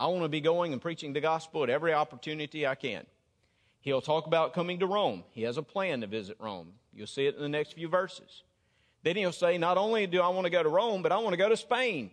I 0.00 0.06
want 0.06 0.22
to 0.22 0.30
be 0.30 0.40
going 0.40 0.72
and 0.72 0.80
preaching 0.80 1.12
the 1.12 1.20
gospel 1.20 1.64
at 1.64 1.68
every 1.68 1.92
opportunity 1.92 2.66
I 2.66 2.74
can. 2.74 3.04
He'll 3.82 4.00
talk 4.00 4.26
about 4.26 4.54
coming 4.54 4.78
to 4.78 4.86
Rome. 4.86 5.22
He 5.32 5.42
has 5.42 5.58
a 5.58 5.62
plan 5.62 6.00
to 6.00 6.06
visit 6.06 6.38
Rome. 6.40 6.68
You'll 6.94 7.06
see 7.06 7.26
it 7.26 7.36
in 7.36 7.42
the 7.42 7.48
next 7.50 7.74
few 7.74 7.88
verses. 7.88 8.42
Then 9.02 9.16
he'll 9.16 9.32
say, 9.32 9.58
Not 9.58 9.76
only 9.76 10.06
do 10.06 10.22
I 10.22 10.28
want 10.28 10.46
to 10.46 10.50
go 10.50 10.62
to 10.62 10.70
Rome, 10.70 11.02
but 11.02 11.12
I 11.12 11.18
want 11.18 11.34
to 11.34 11.36
go 11.36 11.50
to 11.50 11.58
Spain. 11.58 12.10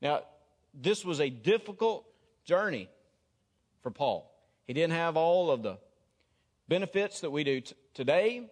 Now, 0.00 0.22
this 0.74 1.04
was 1.04 1.20
a 1.20 1.30
difficult 1.30 2.04
journey 2.44 2.88
for 3.82 3.90
Paul. 3.90 4.30
He 4.66 4.72
didn't 4.72 4.94
have 4.94 5.16
all 5.16 5.50
of 5.50 5.62
the 5.62 5.78
benefits 6.68 7.20
that 7.20 7.30
we 7.30 7.44
do 7.44 7.60
t- 7.60 7.74
today. 7.94 8.50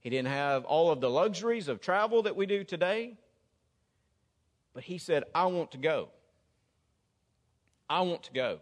He 0.00 0.10
didn't 0.10 0.28
have 0.28 0.64
all 0.64 0.90
of 0.90 1.00
the 1.00 1.10
luxuries 1.10 1.68
of 1.68 1.80
travel 1.80 2.22
that 2.22 2.36
we 2.36 2.46
do 2.46 2.64
today. 2.64 3.16
But 4.74 4.84
he 4.84 4.98
said, 4.98 5.24
I 5.34 5.46
want 5.46 5.72
to 5.72 5.78
go. 5.78 6.10
I 7.90 8.02
want 8.02 8.22
to 8.24 8.32
go. 8.32 8.60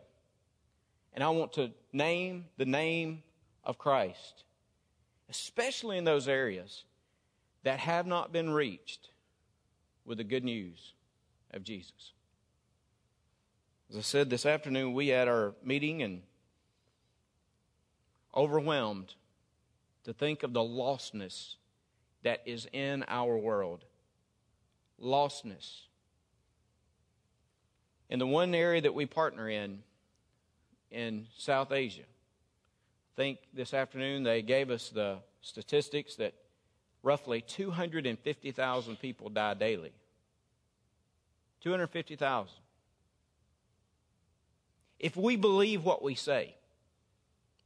And 1.12 1.22
I 1.22 1.30
want 1.30 1.54
to 1.54 1.72
name 1.92 2.46
the 2.56 2.64
name 2.64 3.22
of 3.64 3.78
Christ, 3.78 4.44
especially 5.28 5.98
in 5.98 6.04
those 6.04 6.28
areas 6.28 6.84
that 7.64 7.80
have 7.80 8.06
not 8.06 8.32
been 8.32 8.50
reached 8.50 9.10
with 10.04 10.18
the 10.18 10.24
good 10.24 10.44
news 10.44 10.94
of 11.52 11.64
Jesus. 11.64 12.12
As 13.90 13.96
I 13.96 14.00
said 14.00 14.30
this 14.30 14.44
afternoon, 14.44 14.94
we 14.94 15.08
had 15.08 15.28
our 15.28 15.54
meeting 15.62 16.02
and 16.02 16.22
overwhelmed 18.34 19.14
to 20.04 20.12
think 20.12 20.42
of 20.42 20.52
the 20.52 20.60
lostness 20.60 21.54
that 22.22 22.42
is 22.44 22.66
in 22.72 23.04
our 23.06 23.38
world. 23.38 23.84
Lostness. 25.00 25.82
In 28.08 28.18
the 28.18 28.26
one 28.26 28.54
area 28.54 28.80
that 28.80 28.94
we 28.94 29.06
partner 29.06 29.48
in, 29.48 29.82
in 30.90 31.26
South 31.36 31.70
Asia, 31.70 32.02
I 32.02 33.14
think 33.16 33.38
this 33.52 33.72
afternoon 33.72 34.24
they 34.24 34.42
gave 34.42 34.70
us 34.70 34.90
the 34.90 35.18
statistics 35.42 36.16
that 36.16 36.34
roughly 37.02 37.40
250,000 37.40 38.96
people 38.98 39.28
die 39.28 39.54
daily. 39.54 39.92
250,000. 41.62 42.65
If 44.98 45.16
we 45.16 45.36
believe 45.36 45.84
what 45.84 46.02
we 46.02 46.14
say, 46.14 46.54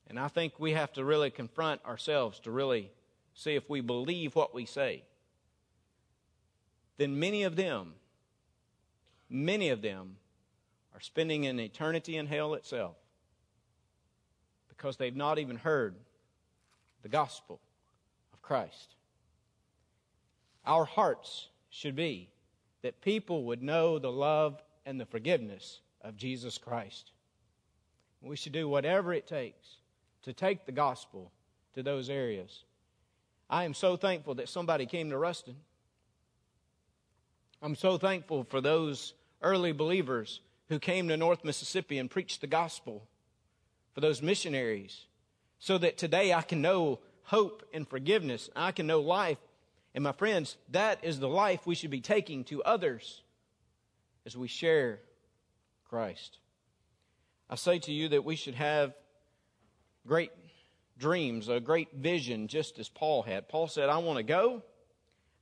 and 0.09 0.19
I 0.19 0.29
think 0.29 0.59
we 0.59 0.73
have 0.73 0.93
to 0.95 1.05
really 1.05 1.31
confront 1.31 1.85
ourselves 1.85 2.41
to 2.41 2.51
really 2.51 2.91
see 3.35 3.55
if 3.55 3.71
we 3.71 3.81
believe 3.81 4.35
what 4.35 4.55
we 4.55 4.67
say, 4.67 5.05
then 6.97 7.19
many 7.19 7.45
of 7.45 7.57
them, 7.57 7.95
many 9.29 9.69
of 9.69 9.83
them 9.83 10.17
are 10.95 11.01
spending 11.01 11.47
an 11.47 11.61
eternity 11.61 12.17
in 12.17 12.27
hell 12.27 12.55
itself 12.55 12.97
because 14.69 14.97
they've 14.97 15.17
not 15.17 15.39
even 15.39 15.57
heard 15.57 15.95
the 17.03 17.09
gospel 17.09 17.61
of 18.33 18.43
Christ. 18.43 18.97
Our 20.67 20.85
hearts 20.85 21.49
should 21.71 21.95
be 21.95 22.29
that 22.83 23.01
people 23.01 23.45
would 23.45 23.63
know 23.63 23.99
the 23.99 24.13
love 24.13 24.61
and 24.85 25.01
the 25.01 25.07
forgiveness 25.07 25.81
of 26.03 26.17
Jesus 26.17 26.59
Christ. 26.59 27.13
We 28.23 28.37
should 28.37 28.53
do 28.53 28.69
whatever 28.69 29.13
it 29.13 29.27
takes 29.27 29.67
to 30.23 30.33
take 30.33 30.67
the 30.67 30.73
gospel 30.73 31.33
to 31.75 31.83
those 31.83 32.11
areas. 32.11 32.65
I 33.49 33.65
am 33.65 33.75
so 33.75 33.97
thankful 33.97 34.35
that 34.37 34.49
somebody 34.49 34.87
came 34.87 35.11
to 35.11 35.19
Ruston. 35.19 35.57
I'm 37.63 37.77
so 37.77 37.99
thankful 37.99 38.45
for 38.45 38.61
those 38.61 39.15
early 39.43 39.73
believers 39.73 40.41
who 40.69 40.79
came 40.79 41.09
to 41.09 41.17
North 41.17 41.45
Mississippi 41.45 41.99
and 41.99 42.11
preached 42.11 42.41
the 42.41 42.47
gospel, 42.47 43.07
for 43.93 44.01
those 44.01 44.23
missionaries, 44.23 45.07
so 45.59 45.79
that 45.79 45.99
today 45.99 46.33
I 46.33 46.43
can 46.43 46.63
know 46.63 47.01
hope 47.25 47.69
and 47.75 47.89
forgiveness. 47.89 48.49
I 48.55 48.73
can 48.73 48.87
know 48.87 49.01
life. 49.01 49.39
And 49.95 50.05
my 50.05 50.13
friends, 50.13 50.57
that 50.71 51.03
is 51.03 51.19
the 51.19 51.29
life 51.29 51.67
we 51.67 51.75
should 51.75 51.91
be 51.91 52.01
taking 52.01 52.45
to 52.45 52.63
others 52.63 53.23
as 54.25 54.37
we 54.37 54.47
share 54.47 55.01
Christ. 55.89 56.39
I 57.53 57.57
say 57.57 57.81
to 57.81 57.93
you 57.93 58.11
that 58.11 58.25
we 58.25 58.37
should 58.37 58.55
have 58.55 58.95
great 60.07 60.31
dreams, 60.97 61.49
a 61.49 61.59
great 61.59 61.93
vision, 61.93 62.47
just 62.47 62.79
as 62.79 62.89
Paul 62.89 63.23
had. 63.23 63.49
Paul 63.49 63.67
said, 63.67 63.89
I 63.89 63.99
want 63.99 64.19
to 64.19 64.23
go. 64.23 64.63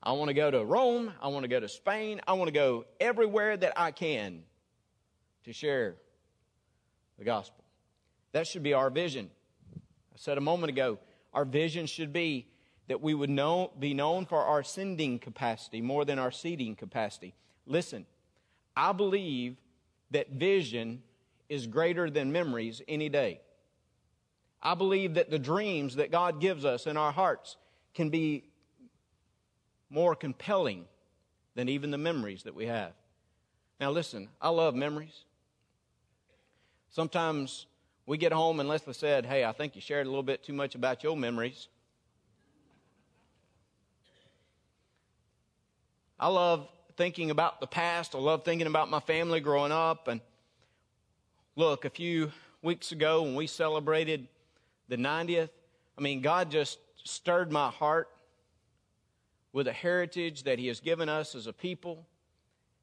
I 0.03 0.13
want 0.13 0.29
to 0.29 0.35
go 0.35 0.51
to 0.51 0.65
Rome. 0.65 1.13
I 1.21 1.29
want 1.29 1.45
to 1.45 1.49
go 1.49 1.61
to 1.61 1.69
Spain. 1.69 2.23
I 2.27 2.33
want 2.33 2.49
to 2.49 2.53
go 2.53 2.87
everywhere 2.99 3.59
that 3.59 3.75
I 3.77 3.91
can 3.91 4.45
to 5.45 5.53
share 5.53 5.97
the 7.19 7.25
gospel. 7.25 7.63
That 8.33 8.47
should 8.47 8.63
be 8.63 8.73
our 8.73 8.89
vision. 8.89 9.29
I 9.77 10.17
said 10.17 10.39
a 10.39 10.41
moment 10.41 10.71
ago, 10.71 10.99
our 11.35 11.45
vision 11.45 11.85
should 11.85 12.15
be 12.15 12.47
that 12.87 13.03
we 13.03 13.13
would 13.13 13.29
know, 13.29 13.71
be 13.79 13.93
known 13.93 14.25
for 14.25 14.43
our 14.43 14.63
sending 14.63 15.19
capacity 15.19 15.83
more 15.83 16.07
than 16.07 16.19
our 16.19 16.31
seating 16.31 16.75
capacity. 16.75 17.35
Listen, 17.67 18.07
I 18.75 18.93
believe 18.93 19.57
that 20.11 20.31
vision 20.31 21.03
is 21.49 21.67
greater 21.67 22.11
than 22.11 22.33
memories 22.33 22.83
any 22.89 23.09
day. 23.09 23.41
I 24.63 24.75
believe 24.75 25.15
that 25.15 25.31
the 25.31 25.39
dreams 25.39 25.97
that 25.97 26.11
God 26.11 26.41
gives 26.41 26.65
us 26.65 26.87
in 26.87 26.97
our 26.97 27.13
hearts 27.13 27.57
can 27.95 28.11
be 28.11 28.45
more 29.91 30.15
compelling 30.15 30.85
than 31.55 31.69
even 31.69 31.91
the 31.91 31.99
memories 31.99 32.43
that 32.43 32.55
we 32.55 32.67
have. 32.67 32.93
Now, 33.81 33.91
listen, 33.91 34.29
I 34.41 34.49
love 34.49 34.75
memories. 34.75 35.25
Sometimes 36.91 37.67
we 38.07 38.19
get 38.19 38.33
home 38.33 38.61
and 38.61 38.69
Leslie 38.69 38.93
said, 38.93 39.25
Hey, 39.25 39.45
I 39.45 39.53
think 39.53 39.77
you 39.77 39.81
shared 39.81 40.07
a 40.07 40.11
little 40.11 40.23
bit 40.23 40.43
too 40.43 40.53
much 40.53 40.75
about 40.75 41.03
your 41.03 41.17
memories. 41.17 41.69
I 46.19 46.29
love 46.29 46.69
thinking 46.97 47.31
about 47.31 47.61
the 47.61 47.67
past. 47.67 48.15
I 48.15 48.19
love 48.19 48.45
thinking 48.45 48.67
about 48.67 48.91
my 48.91 48.99
family 48.99 49.41
growing 49.41 49.71
up. 49.71 50.09
And 50.09 50.21
look, 51.59 51.85
a 51.85 51.91
few 51.91 52.31
weeks 52.63 52.93
ago 52.93 53.23
when 53.23 53.35
we 53.35 53.49
celebrated 53.49 54.29
the 54.87 54.97
90th, 54.97 55.51
I 55.99 56.01
mean, 56.01 56.21
God 56.21 56.53
just 56.53 56.79
stirred 57.03 57.51
my 57.51 57.69
heart 57.69 58.09
with 59.53 59.67
a 59.67 59.73
heritage 59.73 60.45
that 60.45 60.61
He 60.61 60.69
has 60.69 60.79
given 60.79 61.09
us 61.09 61.35
as 61.35 61.49
a 61.49 61.53
people. 61.53 62.07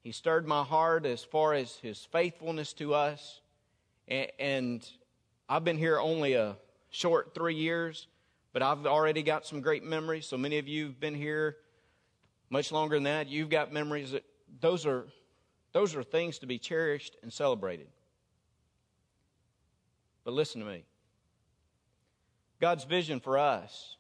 He 0.03 0.12
stirred 0.12 0.46
my 0.46 0.62
heart 0.62 1.05
as 1.05 1.24
far 1.24 1.53
as 1.53 1.77
His 1.77 2.03
faithfulness 2.12 2.74
to 2.74 2.94
us. 2.94 3.39
And 4.10 4.86
I've 5.48 5.63
been 5.63 5.77
here 5.77 5.98
only 5.98 6.34
a 6.34 6.58
short 6.89 7.34
three 7.34 7.55
years, 7.55 8.08
but 8.51 8.62
I've 8.62 8.86
already 8.86 9.24
got 9.24 9.46
some 9.46 9.62
great 9.62 9.86
memories. 9.86 10.25
So 10.25 10.38
many 10.38 10.58
of 10.58 10.67
you 10.67 10.88
have 10.88 11.00
been 11.00 11.15
here 11.15 11.55
much 12.50 12.74
longer 12.74 12.98
than 12.98 13.03
that. 13.03 13.29
You've 13.29 13.50
got 13.50 13.72
memories 13.72 14.12
that 14.12 14.25
those 14.60 14.86
are, 14.86 15.05
those 15.72 15.96
are 15.96 16.03
things 16.03 16.39
to 16.39 16.46
be 16.46 16.60
cherished 16.60 17.15
and 17.24 17.32
celebrated. 17.32 17.88
But 20.25 20.34
listen 20.34 20.60
to 20.60 20.67
me. 20.67 20.84
God's 22.60 22.84
vision 22.84 23.20
for 23.20 23.38
us 23.38 23.96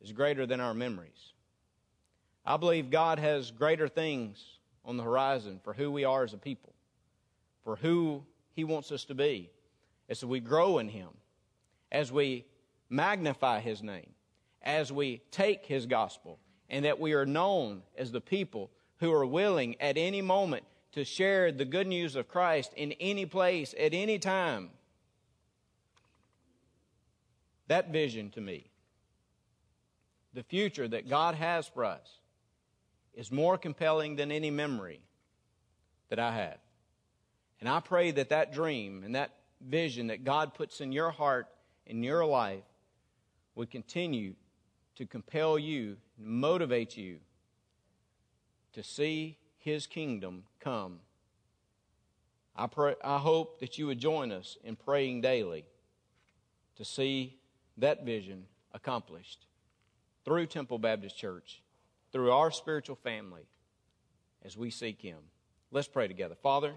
is 0.00 0.10
greater 0.10 0.46
than 0.46 0.58
our 0.60 0.74
memories. 0.74 1.32
I 2.46 2.56
believe 2.56 2.90
God 2.90 3.18
has 3.18 3.50
greater 3.50 3.88
things 3.88 4.42
on 4.84 4.96
the 4.96 5.02
horizon 5.02 5.60
for 5.62 5.74
who 5.74 5.90
we 5.90 6.04
are 6.04 6.24
as 6.24 6.32
a 6.32 6.38
people, 6.38 6.72
for 7.62 7.76
who 7.76 8.24
He 8.54 8.64
wants 8.64 8.90
us 8.90 9.04
to 9.04 9.14
be, 9.14 9.50
as 10.08 10.24
we 10.24 10.40
grow 10.40 10.78
in 10.78 10.88
Him, 10.88 11.10
as 11.92 12.10
we 12.10 12.46
magnify 12.88 13.60
His 13.60 13.82
name, 13.82 14.10
as 14.62 14.90
we 14.90 15.20
take 15.30 15.66
His 15.66 15.84
gospel, 15.84 16.38
and 16.70 16.86
that 16.86 16.98
we 16.98 17.12
are 17.12 17.26
known 17.26 17.82
as 17.98 18.12
the 18.12 18.20
people 18.20 18.70
who 19.00 19.12
are 19.12 19.26
willing 19.26 19.78
at 19.80 19.98
any 19.98 20.22
moment 20.22 20.64
to 20.92 21.04
share 21.04 21.52
the 21.52 21.66
good 21.66 21.86
news 21.86 22.16
of 22.16 22.28
Christ 22.28 22.72
in 22.76 22.92
any 22.92 23.26
place, 23.26 23.74
at 23.78 23.92
any 23.92 24.18
time. 24.18 24.70
That 27.68 27.90
vision 27.90 28.30
to 28.30 28.40
me, 28.40 28.70
the 30.34 30.42
future 30.42 30.88
that 30.88 31.08
God 31.08 31.34
has 31.34 31.66
for 31.66 31.84
us, 31.84 32.18
is 33.14 33.30
more 33.30 33.58
compelling 33.58 34.16
than 34.16 34.30
any 34.30 34.50
memory 34.50 35.00
that 36.08 36.18
I 36.18 36.32
have. 36.32 36.58
And 37.60 37.68
I 37.68 37.80
pray 37.80 38.10
that 38.12 38.28
that 38.30 38.52
dream 38.52 39.02
and 39.04 39.14
that 39.14 39.34
vision 39.60 40.06
that 40.08 40.24
God 40.24 40.54
puts 40.54 40.80
in 40.80 40.92
your 40.92 41.10
heart, 41.10 41.48
in 41.86 42.02
your 42.02 42.24
life, 42.24 42.62
would 43.54 43.70
continue 43.70 44.34
to 44.94 45.04
compel 45.04 45.58
you, 45.58 45.96
motivate 46.18 46.96
you 46.96 47.18
to 48.72 48.82
see 48.82 49.36
His 49.58 49.86
kingdom 49.86 50.44
come. 50.60 51.00
I, 52.54 52.66
pray, 52.66 52.94
I 53.04 53.18
hope 53.18 53.60
that 53.60 53.78
you 53.78 53.86
would 53.88 53.98
join 53.98 54.32
us 54.32 54.56
in 54.62 54.76
praying 54.76 55.20
daily 55.22 55.64
to 56.76 56.84
see 56.84 57.38
that 57.78 58.04
vision 58.04 58.44
accomplished 58.72 59.46
through 60.24 60.46
Temple 60.46 60.78
Baptist 60.78 61.16
Church, 61.16 61.62
through 62.12 62.30
our 62.30 62.50
spiritual 62.50 62.96
family, 62.96 63.46
as 64.44 64.56
we 64.56 64.70
seek 64.70 65.00
Him. 65.00 65.18
Let's 65.70 65.88
pray 65.88 66.08
together. 66.08 66.34
Father, 66.34 66.74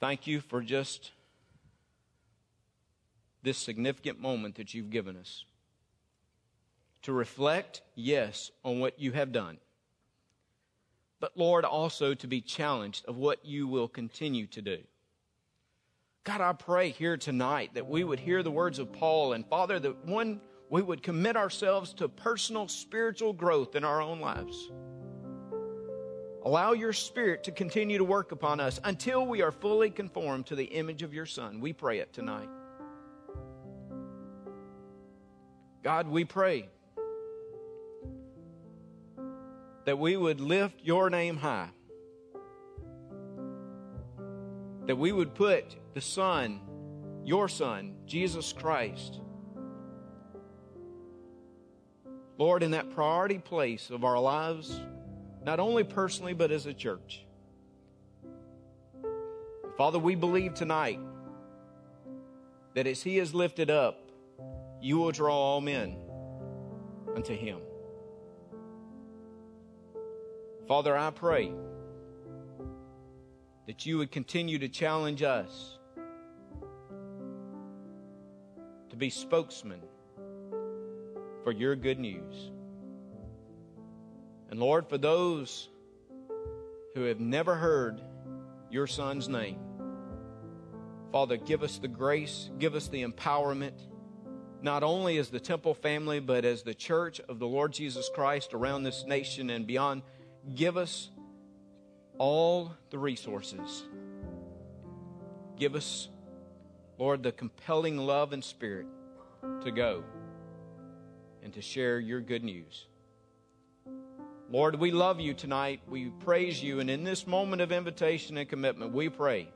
thank 0.00 0.26
you 0.26 0.40
for 0.40 0.62
just 0.62 1.12
this 3.42 3.58
significant 3.58 4.20
moment 4.20 4.56
that 4.56 4.74
you've 4.74 4.90
given 4.90 5.16
us. 5.16 5.44
To 7.02 7.12
reflect, 7.12 7.82
yes, 7.94 8.50
on 8.64 8.78
what 8.78 9.00
you 9.00 9.12
have 9.12 9.32
done. 9.32 9.58
But 11.18 11.36
Lord, 11.36 11.64
also 11.64 12.14
to 12.14 12.26
be 12.26 12.40
challenged 12.40 13.04
of 13.06 13.16
what 13.16 13.44
you 13.44 13.66
will 13.66 13.88
continue 13.88 14.46
to 14.48 14.62
do. 14.62 14.78
God, 16.24 16.40
I 16.40 16.52
pray 16.52 16.90
here 16.90 17.16
tonight 17.16 17.74
that 17.74 17.88
we 17.88 18.04
would 18.04 18.20
hear 18.20 18.44
the 18.44 18.50
words 18.50 18.78
of 18.78 18.92
Paul 18.92 19.32
and 19.32 19.44
Father, 19.44 19.80
that 19.80 20.04
one, 20.04 20.40
we 20.70 20.80
would 20.80 21.02
commit 21.02 21.36
ourselves 21.36 21.92
to 21.94 22.08
personal 22.08 22.68
spiritual 22.68 23.32
growth 23.32 23.74
in 23.74 23.82
our 23.82 24.00
own 24.00 24.20
lives. 24.20 24.70
Allow 26.44 26.72
your 26.72 26.92
Spirit 26.92 27.42
to 27.44 27.52
continue 27.52 27.98
to 27.98 28.04
work 28.04 28.30
upon 28.30 28.60
us 28.60 28.80
until 28.84 29.26
we 29.26 29.42
are 29.42 29.50
fully 29.50 29.90
conformed 29.90 30.46
to 30.46 30.54
the 30.54 30.64
image 30.64 31.02
of 31.02 31.12
your 31.12 31.26
Son. 31.26 31.60
We 31.60 31.72
pray 31.72 31.98
it 31.98 32.12
tonight. 32.12 32.48
God, 35.82 36.06
we 36.06 36.24
pray 36.24 36.68
that 39.84 39.98
we 39.98 40.16
would 40.16 40.40
lift 40.40 40.80
your 40.84 41.10
name 41.10 41.36
high, 41.36 41.70
that 44.86 44.96
we 44.96 45.12
would 45.12 45.34
put 45.34 45.76
the 45.94 46.00
Son, 46.00 46.60
your 47.24 47.48
Son, 47.48 47.94
Jesus 48.06 48.52
Christ, 48.52 49.20
Lord, 52.38 52.62
in 52.62 52.72
that 52.72 52.90
priority 52.90 53.38
place 53.38 53.90
of 53.90 54.04
our 54.04 54.18
lives, 54.18 54.80
not 55.44 55.60
only 55.60 55.84
personally, 55.84 56.32
but 56.32 56.50
as 56.50 56.66
a 56.66 56.74
church. 56.74 57.24
Father, 59.76 59.98
we 59.98 60.14
believe 60.14 60.54
tonight 60.54 60.98
that 62.74 62.86
as 62.86 63.02
He 63.02 63.18
is 63.18 63.34
lifted 63.34 63.70
up, 63.70 64.02
you 64.82 64.98
will 64.98 65.12
draw 65.12 65.34
all 65.34 65.60
men 65.60 65.96
unto 67.14 67.34
him. 67.34 67.60
Father, 70.66 70.96
I 70.96 71.10
pray 71.10 71.52
that 73.72 73.86
you 73.86 73.96
would 73.96 74.10
continue 74.10 74.58
to 74.58 74.68
challenge 74.68 75.22
us 75.22 75.78
to 78.90 78.96
be 78.96 79.08
spokesmen 79.08 79.80
for 81.42 81.52
your 81.52 81.74
good 81.74 81.98
news. 81.98 82.50
And 84.50 84.60
Lord, 84.60 84.90
for 84.90 84.98
those 84.98 85.70
who 86.94 87.04
have 87.04 87.18
never 87.18 87.54
heard 87.54 88.02
your 88.70 88.86
son's 88.86 89.26
name, 89.26 89.58
Father, 91.10 91.38
give 91.38 91.62
us 91.62 91.78
the 91.78 91.88
grace, 91.88 92.50
give 92.58 92.74
us 92.74 92.88
the 92.88 93.04
empowerment 93.04 93.80
not 94.60 94.82
only 94.82 95.16
as 95.16 95.30
the 95.30 95.40
temple 95.40 95.72
family, 95.72 96.20
but 96.20 96.44
as 96.44 96.62
the 96.62 96.74
church 96.74 97.20
of 97.20 97.38
the 97.38 97.48
Lord 97.48 97.72
Jesus 97.72 98.10
Christ 98.14 98.52
around 98.52 98.82
this 98.82 99.06
nation 99.06 99.48
and 99.48 99.66
beyond. 99.66 100.02
Give 100.54 100.76
us 100.76 101.10
all 102.22 102.72
the 102.90 102.98
resources. 102.98 103.82
Give 105.58 105.74
us, 105.74 106.08
Lord, 106.96 107.24
the 107.24 107.32
compelling 107.32 107.96
love 107.96 108.32
and 108.32 108.44
spirit 108.44 108.86
to 109.64 109.72
go 109.72 110.04
and 111.42 111.52
to 111.52 111.60
share 111.60 111.98
your 111.98 112.20
good 112.20 112.44
news. 112.44 112.86
Lord, 114.48 114.76
we 114.76 114.92
love 114.92 115.18
you 115.18 115.34
tonight. 115.34 115.80
We 115.88 116.10
praise 116.20 116.62
you. 116.62 116.78
And 116.78 116.88
in 116.88 117.02
this 117.02 117.26
moment 117.26 117.60
of 117.60 117.72
invitation 117.72 118.36
and 118.36 118.48
commitment, 118.48 118.92
we 118.92 119.08
pray 119.08 119.48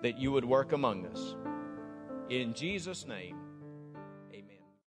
that 0.00 0.16
you 0.16 0.32
would 0.32 0.46
work 0.46 0.72
among 0.72 1.04
us. 1.08 1.36
In 2.30 2.54
Jesus' 2.54 3.06
name. 3.06 3.43